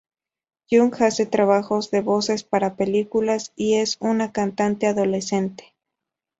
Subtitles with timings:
[0.71, 5.75] Young hace trabajos de voces para películas, y es una cantante adolescente.